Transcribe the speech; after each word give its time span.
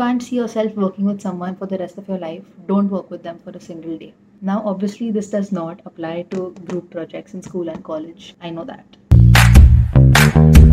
can't 0.00 0.22
see 0.22 0.36
yourself 0.36 0.74
working 0.76 1.04
with 1.04 1.20
someone 1.20 1.54
for 1.54 1.66
the 1.66 1.76
rest 1.76 1.98
of 1.98 2.08
your 2.08 2.16
life, 2.16 2.42
don't 2.66 2.88
work 2.88 3.10
with 3.10 3.22
them 3.22 3.38
for 3.38 3.50
a 3.50 3.60
single 3.60 3.98
day. 3.98 4.14
Now, 4.40 4.62
obviously, 4.64 5.10
this 5.10 5.28
does 5.28 5.52
not 5.52 5.82
apply 5.84 6.22
to 6.30 6.52
group 6.64 6.90
projects 6.90 7.34
in 7.34 7.42
school 7.42 7.68
and 7.68 7.84
college. 7.84 8.34
I 8.40 8.48
know 8.48 8.64
that. 8.64 10.69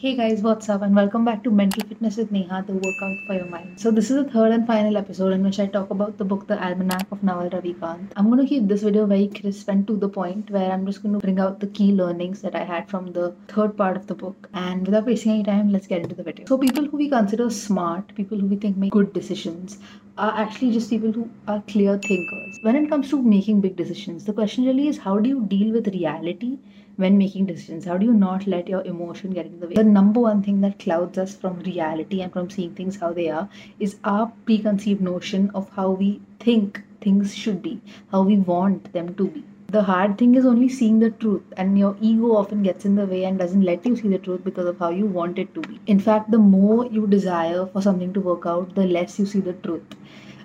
Hey 0.00 0.16
guys, 0.16 0.40
what's 0.40 0.70
up, 0.70 0.80
and 0.80 0.96
welcome 0.96 1.26
back 1.26 1.44
to 1.44 1.50
Mental 1.50 1.86
Fitness 1.86 2.16
with 2.16 2.32
Neha, 2.32 2.64
the 2.66 2.72
workout 2.72 3.18
for 3.26 3.34
your 3.34 3.44
mind. 3.44 3.78
So, 3.78 3.90
this 3.90 4.10
is 4.10 4.16
the 4.16 4.30
third 4.30 4.50
and 4.52 4.66
final 4.66 4.96
episode 4.96 5.34
in 5.34 5.44
which 5.44 5.60
I 5.60 5.66
talk 5.66 5.90
about 5.90 6.16
the 6.16 6.24
book 6.24 6.46
The 6.46 6.58
Almanac 6.58 7.12
of 7.12 7.22
Naval 7.22 7.50
Ravikant. 7.50 8.12
I'm 8.16 8.30
going 8.30 8.40
to 8.40 8.48
keep 8.48 8.66
this 8.66 8.82
video 8.82 9.04
very 9.04 9.28
crisp 9.28 9.68
and 9.68 9.86
to 9.86 9.98
the 9.98 10.08
point, 10.08 10.48
where 10.48 10.72
I'm 10.72 10.86
just 10.86 11.02
going 11.02 11.12
to 11.12 11.18
bring 11.18 11.38
out 11.38 11.60
the 11.60 11.66
key 11.66 11.92
learnings 11.92 12.40
that 12.40 12.56
I 12.56 12.64
had 12.64 12.88
from 12.88 13.12
the 13.12 13.34
third 13.48 13.76
part 13.76 13.98
of 13.98 14.06
the 14.06 14.14
book. 14.14 14.48
And 14.54 14.86
without 14.86 15.04
wasting 15.04 15.32
any 15.32 15.42
time, 15.42 15.70
let's 15.70 15.86
get 15.86 16.00
into 16.00 16.14
the 16.14 16.22
video. 16.22 16.46
So, 16.46 16.56
people 16.56 16.86
who 16.86 16.96
we 16.96 17.10
consider 17.10 17.50
smart, 17.50 18.14
people 18.14 18.38
who 18.38 18.46
we 18.46 18.56
think 18.56 18.78
make 18.78 18.92
good 18.92 19.12
decisions, 19.12 19.76
are 20.16 20.32
actually 20.34 20.72
just 20.72 20.88
people 20.88 21.12
who 21.12 21.28
are 21.46 21.62
clear 21.68 21.98
thinkers. 21.98 22.58
When 22.62 22.74
it 22.74 22.88
comes 22.88 23.10
to 23.10 23.20
making 23.20 23.60
big 23.60 23.76
decisions, 23.76 24.24
the 24.24 24.32
question 24.32 24.64
really 24.64 24.88
is 24.88 24.96
how 24.96 25.18
do 25.18 25.28
you 25.28 25.44
deal 25.44 25.74
with 25.74 25.88
reality 25.88 26.58
when 27.00 27.18
making 27.18 27.46
decisions? 27.46 27.86
How 27.86 27.96
do 27.96 28.06
you 28.06 28.12
not 28.12 28.46
let 28.46 28.68
your 28.68 28.82
emotion 28.82 29.30
get 29.30 29.46
in 29.46 29.58
the 29.58 29.66
way? 29.68 29.74
The 29.74 29.84
number 29.84 30.20
one 30.20 30.42
thing 30.42 30.60
that 30.60 30.78
clouds 30.78 31.18
us 31.18 31.34
from 31.34 31.58
reality 31.60 32.20
and 32.20 32.32
from 32.32 32.50
seeing 32.50 32.74
things 32.74 32.98
how 33.00 33.12
they 33.12 33.28
are 33.30 33.48
is 33.78 33.96
our 34.04 34.32
preconceived 34.44 35.00
notion 35.00 35.50
of 35.54 35.70
how 35.70 35.90
we 35.90 36.20
think 36.38 36.82
things 37.00 37.34
should 37.34 37.62
be, 37.62 37.80
how 38.12 38.22
we 38.22 38.36
want 38.36 38.92
them 38.92 39.14
to 39.14 39.28
be. 39.28 39.44
The 39.68 39.82
hard 39.82 40.18
thing 40.18 40.34
is 40.34 40.44
only 40.44 40.68
seeing 40.68 40.98
the 40.98 41.10
truth, 41.10 41.42
and 41.56 41.78
your 41.78 41.96
ego 42.00 42.34
often 42.36 42.62
gets 42.62 42.84
in 42.84 42.96
the 42.96 43.06
way 43.06 43.24
and 43.24 43.38
doesn't 43.38 43.62
let 43.62 43.86
you 43.86 43.96
see 43.96 44.08
the 44.08 44.18
truth 44.18 44.44
because 44.44 44.66
of 44.66 44.78
how 44.78 44.90
you 44.90 45.06
want 45.06 45.38
it 45.38 45.54
to 45.54 45.60
be. 45.60 45.80
In 45.86 46.00
fact, 46.00 46.30
the 46.30 46.38
more 46.38 46.86
you 46.86 47.06
desire 47.06 47.66
for 47.66 47.80
something 47.80 48.12
to 48.14 48.20
work 48.20 48.46
out, 48.46 48.74
the 48.74 48.84
less 48.84 49.18
you 49.18 49.26
see 49.26 49.40
the 49.40 49.52
truth 49.52 49.96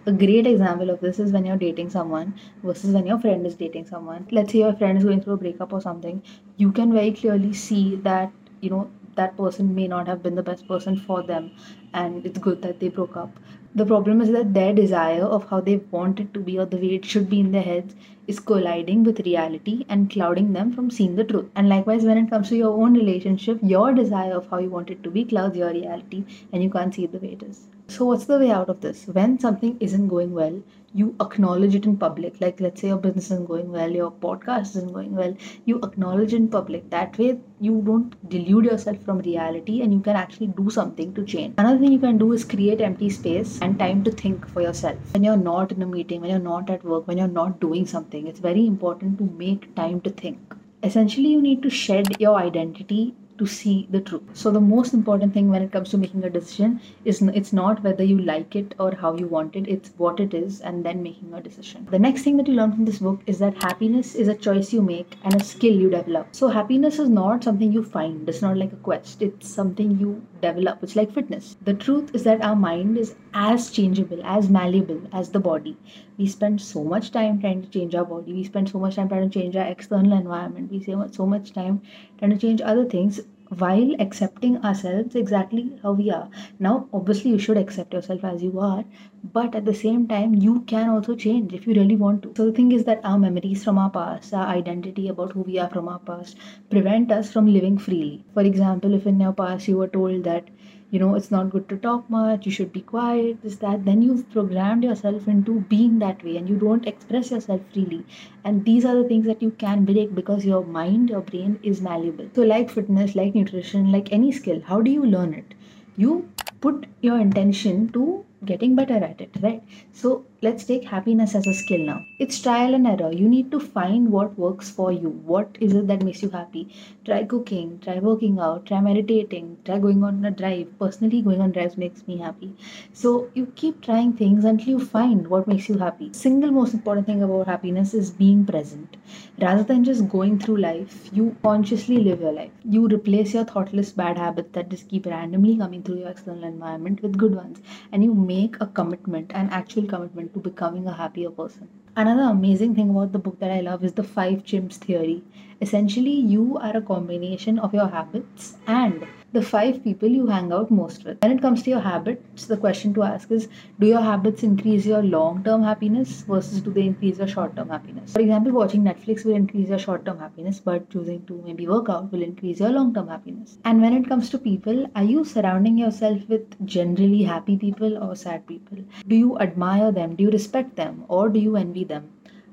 a 0.06 0.12
great 0.12 0.48
example 0.48 0.90
of 0.90 1.00
this 1.02 1.20
is 1.20 1.32
when 1.32 1.46
you're 1.46 1.58
dating 1.64 1.90
someone 1.90 2.34
versus 2.64 2.94
when 2.94 3.08
your 3.08 3.20
friend 3.20 3.46
is 3.46 3.56
dating 3.56 3.86
someone 3.88 4.28
let's 4.32 4.52
say 4.52 4.60
your 4.60 4.76
friend 4.82 4.98
is 4.98 5.04
going 5.04 5.22
through 5.22 5.34
a 5.34 5.44
breakup 5.46 5.74
or 5.74 5.82
something 5.82 6.22
you 6.58 6.72
can 6.72 6.94
very 6.94 7.12
clearly 7.12 7.54
see 7.54 7.96
that 8.08 8.32
you 8.62 8.70
know 8.70 8.90
that 9.16 9.36
person 9.38 9.74
may 9.76 9.88
not 9.88 10.08
have 10.08 10.22
been 10.22 10.36
the 10.36 10.44
best 10.50 10.68
person 10.68 10.96
for 10.96 11.22
them 11.24 11.52
and 11.94 12.26
it's 12.26 12.40
good 12.40 12.62
that 12.62 12.80
they 12.80 12.90
broke 12.90 13.18
up 13.18 13.40
the 13.76 13.86
problem 13.86 14.22
is 14.22 14.32
that 14.32 14.54
their 14.54 14.74
desire 14.74 15.24
of 15.24 15.50
how 15.50 15.60
they 15.60 15.78
want 15.92 16.20
it 16.22 16.34
to 16.34 16.40
be 16.40 16.58
or 16.58 16.66
the 16.66 16.78
way 16.78 16.96
it 16.96 17.04
should 17.04 17.30
be 17.30 17.42
in 17.42 17.52
their 17.52 17.62
heads 17.62 17.94
is 18.26 18.40
colliding 18.40 19.04
with 19.04 19.20
reality 19.26 19.86
and 19.90 20.10
clouding 20.10 20.54
them 20.54 20.72
from 20.72 20.90
seeing 20.90 21.18
the 21.18 21.26
truth. 21.26 21.50
And 21.58 21.68
likewise, 21.68 22.06
when 22.06 22.18
it 22.18 22.30
comes 22.30 22.48
to 22.50 22.56
your 22.56 22.72
own 22.72 22.94
relationship, 22.94 23.60
your 23.62 23.94
desire 23.94 24.34
of 24.34 24.50
how 24.50 24.60
you 24.60 24.70
want 24.70 24.92
it 24.92 25.04
to 25.04 25.12
be 25.12 25.26
clouds 25.26 25.58
your 25.58 25.74
reality 25.74 26.24
and 26.54 26.64
you 26.64 26.70
can't 26.70 26.96
see 26.96 27.04
it 27.04 27.12
the 27.12 27.20
way 27.20 27.34
it 27.34 27.44
is. 27.44 27.68
So, 27.88 28.06
what's 28.06 28.26
the 28.26 28.40
way 28.40 28.50
out 28.50 28.70
of 28.70 28.82
this? 28.82 29.06
When 29.06 29.38
something 29.40 29.78
isn't 29.80 30.08
going 30.08 30.34
well, 30.34 30.62
you 30.94 31.16
acknowledge 31.22 31.76
it 31.76 31.86
in 31.86 31.98
public. 31.98 32.42
Like, 32.42 32.60
let's 32.60 32.82
say 32.82 32.88
your 32.88 32.98
business 32.98 33.26
isn't 33.26 33.48
going 33.48 33.72
well, 33.72 33.92
your 33.92 34.12
podcast 34.12 34.76
isn't 34.78 34.92
going 34.92 35.16
well, 35.16 35.36
you 35.66 35.80
acknowledge 35.82 36.34
in 36.34 36.48
public. 36.48 36.90
That 36.90 37.18
way, 37.20 37.40
you 37.60 37.82
don't 37.86 38.30
delude 38.30 38.66
yourself 38.66 39.02
from 39.04 39.20
reality 39.20 39.82
and 39.82 39.94
you 39.94 40.00
can 40.00 40.16
actually 40.16 40.48
do 40.48 40.70
something 40.70 41.14
to 41.14 41.24
change. 41.24 41.54
Another 41.58 41.78
thing 41.78 41.92
you 41.92 42.00
can 42.00 42.18
do 42.18 42.32
is 42.34 42.44
create 42.44 42.82
empty 42.82 43.10
space 43.10 43.60
and 43.62 43.78
time 43.78 44.04
to 44.06 44.12
think 44.12 44.48
for 44.50 44.62
yourself. 44.62 44.98
When 45.14 45.24
you're 45.24 45.38
not 45.38 45.72
in 45.72 45.82
a 45.82 45.86
meeting, 45.86 46.22
when 46.22 46.32
you're 46.32 46.40
not 46.40 46.70
at 46.70 46.84
work, 46.84 47.08
when 47.08 47.20
you're 47.20 47.28
not 47.28 47.60
doing 47.60 47.86
something, 47.86 48.26
it's 48.26 48.40
very 48.40 48.66
important 48.66 49.20
to 49.20 49.26
make 49.26 49.74
time 49.76 50.02
to 50.02 50.10
think. 50.10 50.56
Essentially, 50.82 51.28
you 51.28 51.42
need 51.42 51.62
to 51.62 51.70
shed 51.70 52.20
your 52.20 52.36
identity 52.38 53.16
to 53.38 53.46
see 53.46 53.88
the 53.92 54.00
truth. 54.00 54.24
So 54.34 54.52
the 54.52 54.62
most 54.62 54.94
important 54.94 55.34
thing 55.34 55.50
when 55.50 55.62
it 55.62 55.72
comes 55.72 55.90
to 55.90 55.98
making 55.98 56.24
a 56.24 56.30
decision 56.30 56.80
is 57.04 57.22
it's 57.22 57.52
not 57.52 57.84
whether 57.84 58.04
you 58.04 58.20
like 58.20 58.56
it 58.56 58.76
or 58.80 58.96
how 58.96 59.16
you 59.16 59.28
want 59.28 59.56
it, 59.56 59.68
it's 59.68 59.92
what 59.98 60.20
it 60.20 60.34
is 60.34 60.62
and 60.62 60.86
then 60.86 61.04
making 61.04 61.34
a 61.34 61.42
decision. 61.42 61.88
The 61.92 62.00
next 62.00 62.24
thing 62.24 62.38
that 62.38 62.48
you 62.48 62.54
learn 62.54 62.72
from 62.72 62.86
this 62.86 63.00
book 63.00 63.22
is 63.28 63.40
that 63.40 63.62
happiness 63.62 64.16
is 64.16 64.28
a 64.28 64.36
choice 64.36 64.72
you 64.72 64.82
make 64.82 65.18
and 65.24 65.36
a 65.36 65.44
skill 65.44 65.76
you 65.76 65.90
develop. 65.90 66.28
So 66.32 66.48
happiness 66.48 67.00
is 67.00 67.10
not 67.10 67.44
something 67.44 67.72
you 67.72 67.84
find, 67.84 68.28
it's 68.30 68.42
not 68.42 68.58
like 68.58 68.72
a 68.72 68.78
quest, 68.78 69.22
it's 69.22 69.48
something 69.48 70.00
you 70.00 70.22
develop. 70.42 70.82
It's 70.82 70.96
like 70.96 71.14
fitness. 71.14 71.58
The 71.64 71.74
truth 71.74 72.14
is 72.14 72.24
that 72.24 72.42
our 72.42 72.56
mind 72.56 72.98
is 72.98 73.16
as 73.34 73.70
changeable, 73.70 74.24
as 74.24 74.50
malleable 74.50 75.02
as 75.12 75.30
the 75.30 75.40
body. 75.40 75.78
We 76.18 76.28
spend 76.28 76.62
so 76.62 76.84
much 76.84 77.12
time 77.12 77.42
trying 77.42 77.64
to 77.64 77.70
change 77.70 77.94
our 77.96 78.06
body. 78.06 78.32
We 78.32 78.44
spend 78.46 78.70
so 78.70 78.80
much 78.80 78.96
time 78.96 79.10
trying 79.10 79.30
to 79.30 79.40
change 79.40 79.56
our 79.58 79.66
external 79.66 80.18
environment. 80.18 80.72
We 80.72 80.82
spend 80.82 81.14
so 81.14 81.26
much 81.26 81.52
time 81.52 81.82
trying 82.18 82.32
to 82.32 82.38
change 82.38 82.62
other 82.62 82.86
things 82.86 83.20
while 83.58 83.96
accepting 84.00 84.58
ourselves 84.64 85.16
exactly 85.16 85.78
how 85.82 85.92
we 85.94 86.12
are. 86.12 86.30
Now, 86.60 86.88
obviously, 86.94 87.32
you 87.32 87.40
should 87.40 87.58
accept 87.58 87.94
yourself 87.94 88.24
as 88.24 88.44
you 88.44 88.60
are, 88.60 88.86
but 89.34 89.56
at 89.56 89.66
the 89.66 89.74
same 89.74 90.08
time, 90.08 90.34
you 90.36 90.62
can 90.62 90.90
also 90.90 91.16
change 91.16 91.54
if 91.54 91.68
you 91.68 91.74
really 91.74 91.96
want 91.96 92.24
to. 92.24 92.34
So, 92.38 92.46
the 92.46 92.52
thing 92.52 92.72
is 92.72 92.86
that 92.86 93.02
our 93.04 93.18
memories 93.20 93.64
from 93.64 93.78
our 93.78 93.90
past, 93.90 94.34
our 94.34 94.48
identity 94.48 95.08
about 95.10 95.34
who 95.34 95.42
we 95.42 95.60
are 95.60 95.70
from 95.70 95.88
our 95.88 96.00
past, 96.00 96.38
prevent 96.70 97.12
us 97.12 97.32
from 97.32 97.48
living 97.48 97.78
freely. 97.78 98.24
For 98.34 98.42
example, 98.42 98.94
if 98.94 99.06
in 99.06 99.20
your 99.20 99.34
past 99.34 99.68
you 99.68 99.78
were 99.78 99.88
told 99.88 100.24
that 100.24 100.50
you 100.96 101.00
know 101.04 101.14
it's 101.20 101.32
not 101.36 101.50
good 101.56 101.68
to 101.72 101.78
talk 101.86 102.10
much 102.16 102.46
you 102.50 102.52
should 102.58 102.72
be 102.74 102.82
quiet 102.92 103.42
this 103.44 103.56
that. 103.64 103.86
Then 103.86 104.02
you've 104.02 104.30
programmed 104.32 104.84
yourself 104.84 105.28
into 105.28 105.60
being 105.74 106.00
that 106.00 106.24
way 106.24 106.38
and 106.38 106.50
you 106.50 106.56
don't 106.56 106.88
express 106.88 107.32
yourself 107.32 107.62
freely. 107.74 108.04
And 108.44 108.66
these 108.66 108.86
are 108.86 108.96
the 108.96 109.08
things 109.08 109.26
that 109.32 109.42
you 109.42 109.52
can 109.66 109.86
break 109.86 110.14
because 110.20 110.46
your 110.46 110.64
mind 110.66 111.10
your 111.10 111.22
brain 111.32 111.60
is 111.64 111.82
malleable. 111.82 112.30
So 112.36 112.44
like 112.44 112.70
fitness 112.70 113.16
like 113.16 113.36
nutrition 113.36 113.92
like 113.92 114.14
any 114.20 114.32
skill 114.32 114.62
how 114.74 114.82
do 114.82 114.92
you 114.92 115.06
learn 115.06 115.34
it? 115.34 115.54
You 115.98 116.30
put 116.62 116.86
your 117.02 117.20
intention 117.20 117.90
to 117.98 118.26
getting 118.46 118.76
better 118.76 118.98
at 119.10 119.22
it, 119.22 119.38
right? 119.42 119.64
So 119.94 120.26
let's 120.42 120.64
take 120.64 120.84
happiness 120.84 121.34
as 121.36 121.48
a 121.48 121.54
skill 121.54 121.80
now. 121.80 122.06
It's 122.20 122.40
trial 122.42 122.74
and 122.76 122.86
error. 122.88 123.12
You 123.12 123.28
need 123.28 123.52
to 123.52 123.60
find 123.60 124.12
what 124.12 124.38
works 124.38 124.70
for 124.70 124.92
you. 124.92 125.10
What 125.26 125.58
is 125.60 125.74
it 125.74 125.88
that 125.88 126.04
makes 126.04 126.22
you 126.22 126.30
happy? 126.30 126.68
Try 127.06 127.24
cooking, 127.24 127.80
try 127.80 128.00
working 128.00 128.40
out, 128.40 128.66
try 128.66 128.82
meditating, 128.82 129.58
try 129.66 129.80
going 129.80 130.04
on 130.04 130.24
a 130.26 130.32
drive. 130.32 130.68
Personally, 130.80 131.22
going 131.22 131.42
on 131.42 131.52
drives 131.52 131.78
makes 131.78 132.08
me 132.08 132.18
happy. 132.18 132.54
So 132.94 133.30
you 133.34 133.48
keep 133.56 133.82
trying 133.82 134.14
things 134.14 134.46
until 134.46 134.70
you 134.70 134.80
find 134.80 135.28
what 135.28 135.48
makes 135.48 135.70
you 135.70 135.78
happy. 135.78 136.12
Single 136.14 136.52
most 136.52 136.74
important 136.74 137.08
thing 137.08 137.24
about 137.24 137.48
happiness 137.48 137.94
is 137.94 138.12
being 138.12 138.46
present. 138.46 138.98
Rather 139.40 139.64
than 139.64 139.84
just 139.84 140.08
going 140.10 140.40
through 140.40 140.58
life, 140.58 141.10
you 141.14 141.36
consciously 141.44 141.98
live 141.98 142.22
your 142.22 142.32
life. 142.32 142.52
You 142.64 142.88
replace 142.88 143.34
your 143.34 143.46
thoughtless 143.46 143.92
bad 143.92 144.18
habits 144.18 144.50
that 144.54 144.70
just 144.70 144.90
keep 144.90 145.06
randomly 145.06 145.58
coming 145.58 145.84
through 145.84 146.00
your 146.00 146.10
external 146.10 146.44
environment 146.44 147.02
with 147.02 147.18
good 147.18 147.36
ones. 147.36 147.62
And 147.92 148.04
you 148.04 148.14
make 148.14 148.56
a 148.60 148.68
commitment, 148.68 149.32
an 149.34 149.50
actual 149.50 149.86
commitment 149.86 150.25
to 150.34 150.40
becoming 150.40 150.88
a 150.88 150.94
happier 150.94 151.30
person. 151.30 151.68
Another 151.98 152.24
amazing 152.24 152.76
thing 152.76 152.90
about 152.90 153.14
the 153.14 153.20
book 153.20 153.40
that 153.40 153.52
I 153.52 153.62
love 153.62 153.84
is 153.84 153.94
the 153.94 154.04
five 154.04 154.44
chimps 154.44 154.76
theory. 154.76 155.24
Essentially, 155.62 156.12
you 156.12 156.58
are 156.58 156.76
a 156.76 156.82
combination 156.82 157.58
of 157.58 157.74
your 157.74 157.88
habits 157.88 158.58
and 158.68 159.06
the 159.36 159.42
five 159.42 159.84
people 159.84 160.08
you 160.18 160.26
hang 160.28 160.52
out 160.58 160.72
most 160.72 161.04
with. 161.06 161.22
When 161.22 161.32
it 161.34 161.42
comes 161.42 161.64
to 161.64 161.70
your 161.70 161.82
habits, 161.82 162.46
the 162.46 162.58
question 162.58 162.94
to 162.94 163.04
ask 163.04 163.32
is 163.38 163.50
do 163.80 163.88
your 163.88 164.02
habits 164.02 164.44
increase 164.44 164.86
your 164.86 165.02
long 165.04 165.44
term 165.44 165.64
happiness 165.64 166.22
versus 166.22 166.62
do 166.62 166.72
they 166.72 166.86
increase 166.92 167.18
your 167.18 167.28
short 167.28 167.56
term 167.58 167.70
happiness? 167.70 168.14
For 168.14 168.22
example, 168.22 168.54
watching 168.54 168.84
Netflix 168.84 169.26
will 169.26 169.36
increase 169.36 169.68
your 169.68 169.80
short 169.80 170.06
term 170.06 170.20
happiness, 170.20 170.62
but 170.72 170.90
choosing 170.90 171.26
to 171.26 171.42
maybe 171.46 171.68
work 171.68 171.90
out 171.90 172.12
will 172.14 172.24
increase 172.24 172.62
your 172.62 172.70
long 172.70 172.94
term 172.94 173.10
happiness. 173.10 173.58
And 173.66 173.82
when 173.82 173.94
it 173.94 174.08
comes 174.08 174.30
to 174.30 174.38
people, 174.38 174.86
are 174.96 175.04
you 175.04 175.26
surrounding 175.26 175.78
yourself 175.78 176.30
with 176.30 176.66
generally 176.66 177.24
happy 177.24 177.58
people 177.58 178.02
or 178.02 178.16
sad 178.16 178.48
people? 178.48 178.78
Do 179.08 179.16
you 179.16 179.38
admire 179.40 179.92
them? 179.92 180.16
Do 180.16 180.24
you 180.24 180.32
respect 180.32 180.78
them? 180.78 181.04
Or 181.10 181.28
do 181.28 181.40
you 181.40 181.58
envy 181.58 181.84
them? 181.84 182.10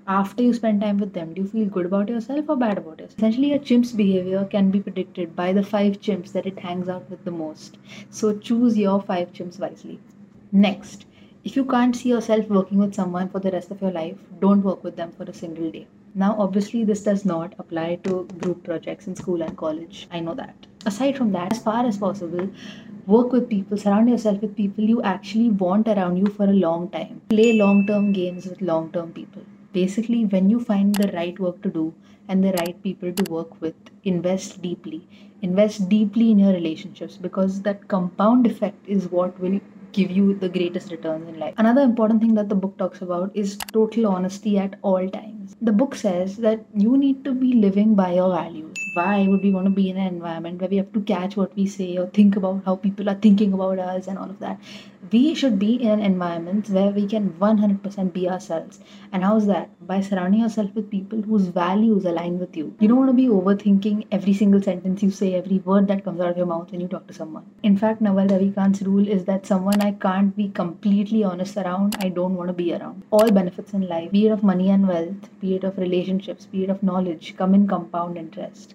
After 0.08 0.42
you 0.42 0.52
spend 0.52 0.80
time 0.80 0.98
with 0.98 1.12
them, 1.12 1.32
do 1.32 1.42
you 1.42 1.48
feel 1.48 1.68
good 1.68 1.86
about 1.86 2.08
yourself 2.08 2.46
or 2.48 2.56
bad 2.56 2.78
about 2.78 2.98
yourself? 2.98 3.18
Essentially, 3.18 3.52
a 3.52 3.58
chimp's 3.58 3.92
behavior 3.92 4.44
can 4.44 4.70
be 4.70 4.80
predicted 4.80 5.36
by 5.36 5.52
the 5.52 5.62
five 5.62 6.00
chimps 6.00 6.32
that 6.32 6.44
it 6.44 6.58
hangs 6.58 6.88
out 6.88 7.08
with 7.08 7.24
the 7.24 7.30
most. 7.30 7.78
So 8.10 8.36
choose 8.36 8.76
your 8.76 9.00
five 9.00 9.32
chimps 9.32 9.60
wisely. 9.60 10.00
Next, 10.50 11.06
if 11.44 11.54
you 11.54 11.64
can't 11.64 11.94
see 11.94 12.08
yourself 12.08 12.48
working 12.48 12.78
with 12.78 12.94
someone 12.94 13.28
for 13.28 13.38
the 13.38 13.52
rest 13.52 13.70
of 13.70 13.80
your 13.80 13.92
life, 13.92 14.16
don't 14.40 14.64
work 14.64 14.82
with 14.82 14.96
them 14.96 15.12
for 15.12 15.22
a 15.22 15.32
single 15.32 15.70
day. 15.70 15.86
Now, 16.16 16.34
obviously, 16.36 16.84
this 16.84 17.04
does 17.04 17.24
not 17.24 17.54
apply 17.60 17.96
to 18.04 18.24
group 18.40 18.64
projects 18.64 19.06
in 19.06 19.14
school 19.14 19.40
and 19.40 19.56
college. 19.56 20.08
I 20.10 20.18
know 20.18 20.34
that. 20.34 20.66
Aside 20.84 21.16
from 21.16 21.30
that, 21.32 21.52
as 21.52 21.62
far 21.62 21.86
as 21.86 21.96
possible, 21.96 22.50
work 23.06 23.30
with 23.30 23.48
people, 23.48 23.76
surround 23.76 24.08
yourself 24.08 24.40
with 24.42 24.56
people 24.56 24.82
you 24.82 25.00
actually 25.02 25.50
want 25.50 25.86
around 25.86 26.16
you 26.16 26.26
for 26.26 26.44
a 26.44 26.52
long 26.52 26.90
time. 26.90 27.22
Play 27.28 27.52
long 27.52 27.86
term 27.86 28.12
games 28.12 28.46
with 28.46 28.60
long 28.60 28.90
term 28.90 29.12
people 29.12 29.42
basically 29.72 30.24
when 30.26 30.50
you 30.50 30.60
find 30.60 30.94
the 30.94 31.10
right 31.12 31.38
work 31.38 31.62
to 31.62 31.70
do 31.70 31.94
and 32.28 32.44
the 32.44 32.52
right 32.60 32.82
people 32.82 33.12
to 33.12 33.30
work 33.30 33.60
with 33.60 33.74
invest 34.04 34.60
deeply. 34.62 35.06
Invest 35.42 35.88
deeply 35.88 36.30
in 36.30 36.38
your 36.38 36.52
relationships 36.52 37.16
because 37.16 37.62
that 37.62 37.88
compound 37.88 38.46
effect 38.46 38.78
is 38.86 39.08
what 39.10 39.38
will 39.40 39.60
give 39.92 40.10
you 40.10 40.34
the 40.34 40.48
greatest 40.48 40.90
returns 40.90 41.28
in 41.28 41.38
life. 41.38 41.54
Another 41.58 41.82
important 41.82 42.20
thing 42.20 42.34
that 42.34 42.48
the 42.48 42.54
book 42.54 42.78
talks 42.78 43.02
about 43.02 43.30
is 43.34 43.58
total 43.72 44.06
honesty 44.06 44.58
at 44.58 44.78
all 44.82 45.08
times. 45.08 45.56
The 45.60 45.72
book 45.72 45.94
says 45.94 46.36
that 46.38 46.64
you 46.74 46.96
need 46.96 47.24
to 47.24 47.34
be 47.34 47.54
living 47.54 47.94
by 47.94 48.14
your 48.14 48.30
values 48.30 48.81
why 48.94 49.26
would 49.26 49.42
we 49.42 49.50
want 49.50 49.64
to 49.64 49.70
be 49.70 49.88
in 49.88 49.96
an 49.96 50.06
environment 50.06 50.60
where 50.60 50.68
we 50.68 50.76
have 50.76 50.92
to 50.92 51.00
catch 51.00 51.34
what 51.34 51.56
we 51.56 51.66
say 51.66 51.96
or 51.96 52.06
think 52.08 52.36
about 52.36 52.62
how 52.66 52.76
people 52.76 53.08
are 53.08 53.14
thinking 53.14 53.54
about 53.54 53.78
us 53.78 54.06
and 54.06 54.18
all 54.18 54.28
of 54.28 54.38
that? 54.40 54.60
We 55.10 55.34
should 55.34 55.58
be 55.58 55.74
in 55.82 55.88
an 55.88 56.00
environment 56.00 56.68
where 56.68 56.90
we 56.90 57.06
can 57.06 57.30
100% 57.40 58.12
be 58.12 58.28
ourselves. 58.28 58.80
And 59.10 59.24
how's 59.24 59.46
that? 59.46 59.70
By 59.86 60.00
surrounding 60.02 60.40
yourself 60.42 60.74
with 60.74 60.90
people 60.90 61.22
whose 61.22 61.46
values 61.46 62.04
align 62.04 62.38
with 62.38 62.54
you. 62.54 62.74
You 62.80 62.88
don't 62.88 62.98
want 62.98 63.08
to 63.10 63.14
be 63.14 63.28
overthinking 63.28 64.08
every 64.12 64.34
single 64.34 64.62
sentence 64.62 65.02
you 65.02 65.10
say, 65.10 65.34
every 65.34 65.58
word 65.58 65.88
that 65.88 66.04
comes 66.04 66.20
out 66.20 66.30
of 66.30 66.36
your 66.36 66.46
mouth 66.46 66.70
when 66.70 66.80
you 66.80 66.88
talk 66.88 67.06
to 67.06 67.14
someone. 67.14 67.46
In 67.62 67.78
fact, 67.78 68.02
Naval 68.02 68.28
Ravikant's 68.28 68.82
rule 68.82 69.08
is 69.08 69.24
that 69.24 69.46
someone 69.46 69.80
I 69.80 69.92
can't 69.92 70.36
be 70.36 70.50
completely 70.50 71.24
honest 71.24 71.56
around, 71.56 71.96
I 72.00 72.10
don't 72.10 72.34
want 72.34 72.48
to 72.48 72.54
be 72.54 72.74
around. 72.74 73.02
All 73.10 73.30
benefits 73.30 73.72
in 73.72 73.88
life, 73.88 74.12
be 74.12 74.26
it 74.26 74.32
of 74.32 74.42
money 74.42 74.68
and 74.68 74.86
wealth, 74.86 75.30
be 75.40 75.56
it 75.56 75.64
of 75.64 75.78
relationships, 75.78 76.44
be 76.46 76.64
it 76.64 76.70
of 76.70 76.82
knowledge, 76.82 77.34
come 77.38 77.54
in 77.54 77.66
compound 77.66 78.18
interest. 78.18 78.74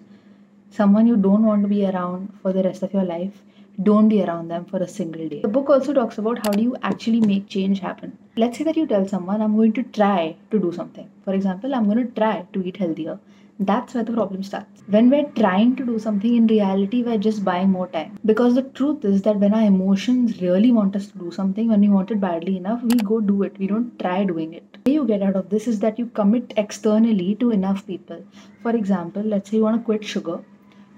Someone 0.70 1.06
you 1.06 1.16
don't 1.16 1.44
want 1.44 1.62
to 1.62 1.68
be 1.68 1.86
around 1.86 2.32
for 2.42 2.52
the 2.52 2.62
rest 2.62 2.82
of 2.82 2.92
your 2.92 3.02
life, 3.02 3.42
don't 3.82 4.08
be 4.08 4.22
around 4.22 4.48
them 4.48 4.64
for 4.64 4.78
a 4.78 4.88
single 4.88 5.28
day. 5.28 5.40
The 5.40 5.48
book 5.48 5.70
also 5.70 5.92
talks 5.92 6.18
about 6.18 6.44
how 6.44 6.52
do 6.52 6.62
you 6.62 6.76
actually 6.82 7.20
make 7.20 7.48
change 7.48 7.80
happen. 7.80 8.18
Let's 8.36 8.58
say 8.58 8.64
that 8.64 8.76
you 8.76 8.86
tell 8.86 9.06
someone, 9.08 9.40
I'm 9.40 9.56
going 9.56 9.72
to 9.74 9.82
try 9.82 10.36
to 10.50 10.58
do 10.58 10.72
something. 10.72 11.08
For 11.24 11.32
example, 11.32 11.74
I'm 11.74 11.84
going 11.84 12.06
to 12.06 12.12
try 12.12 12.44
to 12.52 12.62
eat 12.62 12.76
healthier. 12.76 13.18
That's 13.60 13.94
where 13.94 14.04
the 14.04 14.12
problem 14.12 14.42
starts. 14.42 14.82
When 14.88 15.10
we're 15.10 15.30
trying 15.30 15.74
to 15.76 15.86
do 15.86 15.98
something, 15.98 16.36
in 16.36 16.46
reality, 16.46 17.02
we're 17.02 17.18
just 17.18 17.44
buying 17.44 17.70
more 17.70 17.88
time. 17.88 18.18
Because 18.24 18.54
the 18.54 18.62
truth 18.62 19.04
is 19.04 19.22
that 19.22 19.38
when 19.38 19.54
our 19.54 19.62
emotions 19.62 20.42
really 20.42 20.70
want 20.70 20.94
us 20.94 21.08
to 21.08 21.18
do 21.18 21.30
something, 21.30 21.68
when 21.68 21.80
we 21.80 21.88
want 21.88 22.10
it 22.10 22.20
badly 22.20 22.56
enough, 22.56 22.82
we 22.82 22.98
go 22.98 23.20
do 23.20 23.42
it. 23.42 23.58
We 23.58 23.66
don't 23.66 23.98
try 23.98 24.24
doing 24.24 24.52
it. 24.54 24.64
The 24.84 24.90
way 24.90 24.94
you 24.94 25.06
get 25.06 25.22
out 25.22 25.34
of 25.34 25.48
this 25.48 25.66
is 25.66 25.80
that 25.80 25.98
you 25.98 26.06
commit 26.06 26.52
externally 26.56 27.34
to 27.36 27.50
enough 27.50 27.86
people. 27.86 28.22
For 28.62 28.76
example, 28.76 29.22
let's 29.22 29.50
say 29.50 29.56
you 29.56 29.64
want 29.64 29.80
to 29.80 29.84
quit 29.84 30.04
sugar 30.04 30.40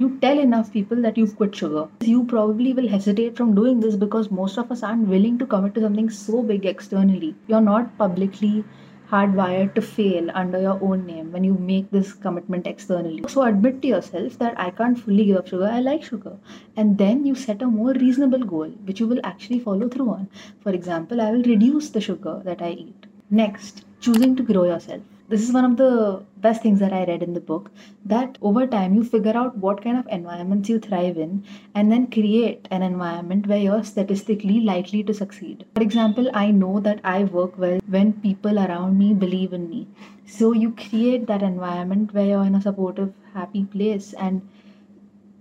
you 0.00 0.19
tell 0.20 0.38
enough 0.38 0.73
people 0.73 1.02
that 1.02 1.19
you've 1.19 1.37
quit 1.37 1.55
sugar. 1.55 1.87
You 2.00 2.25
probably 2.25 2.73
will 2.73 2.88
hesitate 2.88 3.37
from 3.37 3.55
doing 3.55 3.81
this 3.81 3.97
because 3.97 4.31
most 4.31 4.56
of 4.56 4.73
us 4.73 4.82
aren't 4.82 5.08
willing 5.08 5.37
to 5.38 5.44
commit 5.44 5.75
to 5.75 5.82
something 5.82 6.08
so 6.08 6.43
big 6.43 6.64
externally. 6.64 7.35
You're 7.49 7.61
not 7.61 7.99
publicly 7.99 8.64
hardwired 9.11 9.75
to 9.75 9.82
fail 9.82 10.31
under 10.32 10.58
your 10.58 10.79
own 10.82 11.05
name 11.05 11.31
when 11.32 11.44
you 11.44 11.52
make 11.52 11.91
this 11.91 12.14
commitment 12.14 12.67
externally. 12.67 13.23
So 13.29 13.43
admit 13.43 13.82
to 13.82 13.88
yourself 13.88 14.38
that 14.38 14.58
I 14.58 14.70
can't 14.70 14.99
fully 14.99 15.26
give 15.26 15.37
up 15.37 15.49
sugar, 15.49 15.69
I 15.70 15.81
like 15.81 16.03
sugar. 16.03 16.38
And 16.76 16.96
then 16.96 17.26
you 17.26 17.35
set 17.35 17.61
a 17.61 17.67
more 17.67 17.93
reasonable 17.93 18.44
goal 18.44 18.69
which 18.87 19.00
you 19.00 19.06
will 19.06 19.20
actually 19.23 19.61
follow 19.61 19.91
through 19.91 20.08
on. 20.08 20.29
For 20.62 20.73
example, 20.73 21.20
I 21.20 21.31
will 21.31 21.43
reduce 21.43 21.91
the 21.91 22.00
sugar 22.00 22.41
that 22.46 22.62
I 22.62 22.70
eat. 22.70 23.06
Next, 23.29 23.85
choosing 24.00 24.35
to 24.37 24.43
grow 24.43 24.64
yourself 24.64 25.03
this 25.31 25.43
is 25.43 25.53
one 25.53 25.65
of 25.65 25.77
the 25.77 26.25
best 26.38 26.61
things 26.61 26.81
that 26.81 26.93
I 26.93 27.05
read 27.05 27.23
in 27.23 27.35
the 27.35 27.41
book 27.41 27.71
that 28.05 28.37
over 28.43 28.67
time 28.67 28.94
you 28.94 29.05
figure 29.05 29.37
out 29.37 29.56
what 29.56 29.81
kind 29.85 29.97
of 29.97 30.09
environments 30.09 30.69
you 30.69 30.81
thrive 30.81 31.19
in 31.19 31.44
and 31.73 31.93
then 31.93 32.09
create 32.11 32.67
an 32.73 32.82
environment 32.82 33.47
where 33.47 33.59
you're 33.59 33.85
statistically 33.85 34.59
likely 34.59 35.05
to 35.05 35.15
succeed. 35.15 35.65
For 35.77 35.82
example, 35.82 36.29
I 36.35 36.50
know 36.50 36.81
that 36.81 37.00
I 37.05 37.23
work 37.23 37.56
well 37.56 37.79
when 37.87 38.12
people 38.15 38.59
around 38.59 38.99
me 38.99 39.15
believe 39.15 39.53
in 39.53 39.71
me. 39.71 39.87
So 40.27 40.53
you 40.53 40.73
create 40.73 41.29
that 41.29 41.44
environment 41.44 42.12
where 42.12 42.27
you're 42.27 42.44
in 42.44 42.56
a 42.56 42.61
supportive, 42.61 43.15
happy 43.32 43.67
place 43.67 44.12
and 44.15 44.43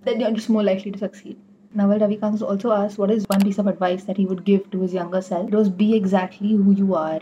then 0.04 0.20
you're 0.20 0.32
just 0.32 0.52
more 0.52 0.64
likely 0.64 0.92
to 0.92 1.00
succeed. 1.00 1.36
Naval 1.74 1.98
Ravikant 1.98 2.40
also 2.44 2.74
asked 2.74 3.00
what 3.00 3.10
is 3.10 3.26
one 3.28 3.42
piece 3.42 3.58
of 3.58 3.66
advice 3.66 4.04
that 4.04 4.18
he 4.18 4.28
would 4.28 4.46
give 4.46 4.70
to 4.70 4.82
his 4.82 4.94
younger 4.94 5.22
self. 5.22 5.48
It 5.48 5.56
was 5.56 5.68
be 5.68 5.96
exactly 5.96 6.54
who 6.54 6.74
you 6.74 6.94
are 6.94 7.22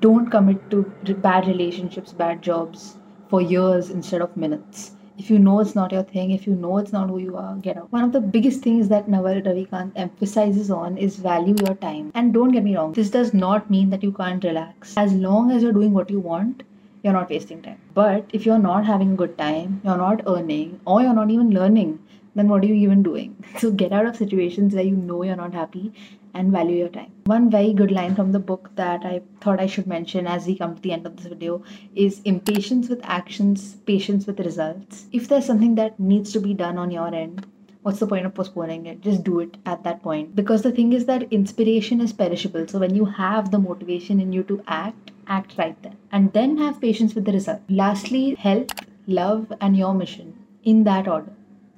don't 0.00 0.30
commit 0.30 0.70
to 0.70 0.82
bad 1.14 1.46
relationships, 1.46 2.12
bad 2.12 2.42
jobs 2.42 2.96
for 3.28 3.40
years 3.40 3.90
instead 3.90 4.20
of 4.20 4.36
minutes. 4.36 4.92
If 5.18 5.30
you 5.30 5.38
know 5.38 5.60
it's 5.60 5.74
not 5.74 5.92
your 5.92 6.02
thing, 6.02 6.30
if 6.30 6.46
you 6.46 6.54
know 6.54 6.78
it's 6.78 6.92
not 6.92 7.10
who 7.10 7.18
you 7.18 7.36
are, 7.36 7.54
get 7.56 7.76
out. 7.76 7.92
One 7.92 8.02
of 8.02 8.12
the 8.12 8.20
biggest 8.20 8.62
things 8.62 8.88
that 8.88 9.08
Naval 9.08 9.40
Ravikant 9.42 9.92
emphasizes 9.94 10.70
on 10.70 10.96
is 10.96 11.16
value 11.16 11.54
your 11.64 11.74
time. 11.74 12.10
And 12.14 12.32
don't 12.32 12.50
get 12.52 12.64
me 12.64 12.76
wrong, 12.76 12.92
this 12.92 13.10
does 13.10 13.34
not 13.34 13.70
mean 13.70 13.90
that 13.90 14.02
you 14.02 14.12
can't 14.12 14.42
relax. 14.42 14.96
As 14.96 15.12
long 15.12 15.50
as 15.50 15.62
you're 15.62 15.72
doing 15.72 15.92
what 15.92 16.10
you 16.10 16.20
want, 16.20 16.62
you're 17.02 17.12
not 17.12 17.30
wasting 17.30 17.60
time. 17.62 17.78
But 17.94 18.24
if 18.32 18.46
you're 18.46 18.58
not 18.58 18.86
having 18.86 19.12
a 19.12 19.16
good 19.16 19.36
time, 19.36 19.80
you're 19.84 19.98
not 19.98 20.22
earning, 20.26 20.80
or 20.86 21.02
you're 21.02 21.14
not 21.14 21.30
even 21.30 21.50
learning, 21.50 21.98
then 22.34 22.48
what 22.48 22.62
are 22.62 22.66
you 22.66 22.74
even 22.74 23.02
doing? 23.02 23.36
So 23.58 23.70
get 23.70 23.92
out 23.92 24.06
of 24.06 24.16
situations 24.16 24.74
where 24.74 24.84
you 24.84 24.96
know 24.96 25.22
you're 25.22 25.36
not 25.36 25.52
happy 25.52 25.92
and 26.34 26.52
value 26.52 26.76
your 26.76 26.88
time. 26.88 27.12
One 27.24 27.50
very 27.50 27.72
good 27.72 27.90
line 27.90 28.14
from 28.14 28.32
the 28.32 28.38
book 28.38 28.70
that 28.76 29.04
I 29.04 29.22
thought 29.40 29.60
I 29.60 29.66
should 29.66 29.86
mention 29.86 30.26
as 30.26 30.46
we 30.46 30.56
come 30.56 30.74
to 30.74 30.82
the 30.82 30.92
end 30.92 31.06
of 31.06 31.16
this 31.16 31.26
video 31.26 31.62
is 31.94 32.20
impatience 32.24 32.88
with 32.88 33.00
actions, 33.04 33.76
patience 33.86 34.26
with 34.26 34.40
results. 34.40 35.06
If 35.12 35.28
there's 35.28 35.46
something 35.46 35.74
that 35.76 35.98
needs 36.00 36.32
to 36.32 36.40
be 36.40 36.54
done 36.54 36.78
on 36.78 36.90
your 36.90 37.14
end, 37.14 37.46
what's 37.82 37.98
the 37.98 38.06
point 38.06 38.26
of 38.26 38.34
postponing 38.34 38.86
it? 38.86 39.00
Just 39.00 39.24
do 39.24 39.40
it 39.40 39.56
at 39.66 39.84
that 39.84 40.02
point. 40.02 40.34
Because 40.34 40.62
the 40.62 40.72
thing 40.72 40.92
is 40.92 41.06
that 41.06 41.32
inspiration 41.32 42.00
is 42.00 42.12
perishable. 42.12 42.66
So 42.68 42.78
when 42.78 42.94
you 42.94 43.04
have 43.04 43.50
the 43.50 43.58
motivation 43.58 44.20
in 44.20 44.32
you 44.32 44.42
to 44.44 44.62
act, 44.66 45.10
act 45.26 45.54
right 45.58 45.80
then. 45.82 45.96
And 46.10 46.32
then 46.32 46.56
have 46.58 46.80
patience 46.80 47.14
with 47.14 47.24
the 47.24 47.32
result. 47.32 47.60
Lastly, 47.68 48.34
health, 48.34 48.70
love, 49.06 49.52
and 49.60 49.76
your 49.76 49.94
mission 49.94 50.38
in 50.64 50.84
that 50.84 51.08
order 51.08 51.32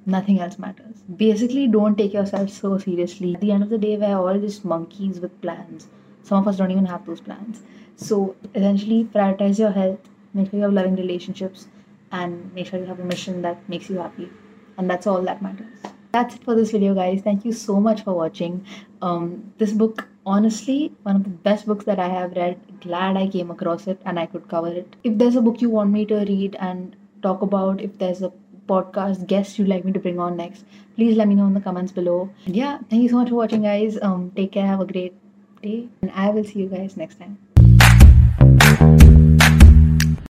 nothing 0.05 0.39
else 0.39 0.57
matters. 0.59 1.03
Basically, 1.15 1.67
don't 1.67 1.97
take 1.97 2.13
yourself 2.13 2.49
so 2.49 2.77
seriously. 2.77 3.35
At 3.35 3.41
the 3.41 3.51
end 3.51 3.63
of 3.63 3.69
the 3.69 3.77
day, 3.77 3.97
we're 3.97 4.17
all 4.17 4.39
just 4.39 4.65
monkeys 4.65 5.19
with 5.19 5.39
plans. 5.41 5.87
Some 6.23 6.39
of 6.39 6.47
us 6.47 6.57
don't 6.57 6.71
even 6.71 6.85
have 6.85 7.05
those 7.05 7.21
plans. 7.21 7.61
So, 7.95 8.35
essentially, 8.53 9.05
prioritize 9.05 9.59
your 9.59 9.71
health, 9.71 9.99
make 10.33 10.49
sure 10.49 10.57
you 10.57 10.63
have 10.63 10.73
loving 10.73 10.95
relationships, 10.95 11.67
and 12.11 12.53
make 12.53 12.67
sure 12.67 12.79
you 12.79 12.85
have 12.85 12.99
a 12.99 13.05
mission 13.05 13.41
that 13.43 13.67
makes 13.69 13.89
you 13.89 13.97
happy. 13.97 14.29
And 14.77 14.89
that's 14.89 15.07
all 15.07 15.21
that 15.21 15.41
matters. 15.41 15.79
That's 16.11 16.35
it 16.35 16.43
for 16.43 16.55
this 16.55 16.71
video, 16.71 16.95
guys. 16.95 17.21
Thank 17.21 17.45
you 17.45 17.51
so 17.51 17.79
much 17.79 18.03
for 18.03 18.13
watching. 18.13 18.65
Um, 19.01 19.53
this 19.57 19.73
book, 19.73 20.07
honestly, 20.25 20.93
one 21.03 21.17
of 21.17 21.23
the 21.23 21.29
best 21.29 21.65
books 21.65 21.85
that 21.85 21.99
I 21.99 22.07
have 22.07 22.31
read. 22.33 22.59
Glad 22.79 23.17
I 23.17 23.27
came 23.27 23.51
across 23.51 23.87
it 23.87 24.01
and 24.05 24.19
I 24.19 24.25
could 24.25 24.47
cover 24.47 24.69
it. 24.69 24.95
If 25.03 25.17
there's 25.17 25.35
a 25.35 25.41
book 25.41 25.61
you 25.61 25.69
want 25.69 25.91
me 25.91 26.05
to 26.05 26.15
read 26.15 26.55
and 26.59 26.95
talk 27.21 27.41
about, 27.41 27.81
if 27.81 27.97
there's 27.97 28.21
a 28.21 28.31
podcast 28.67 29.27
guests 29.27 29.57
you'd 29.59 29.67
like 29.67 29.85
me 29.85 29.91
to 29.91 29.99
bring 29.99 30.19
on 30.19 30.37
next, 30.37 30.65
please 30.95 31.15
let 31.15 31.27
me 31.27 31.35
know 31.35 31.47
in 31.47 31.53
the 31.53 31.61
comments 31.61 31.91
below. 31.91 32.29
And 32.45 32.55
yeah, 32.55 32.79
thank 32.89 33.03
you 33.03 33.09
so 33.09 33.17
much 33.17 33.29
for 33.29 33.35
watching, 33.35 33.63
guys. 33.63 33.97
Um, 34.01 34.31
take 34.35 34.51
care, 34.51 34.65
have 34.65 34.81
a 34.81 34.85
great 34.85 35.13
day, 35.61 35.87
and 36.01 36.11
I 36.11 36.29
will 36.29 36.43
see 36.43 36.59
you 36.59 36.67
guys 36.67 36.97
next 36.97 37.19
time. 37.19 37.37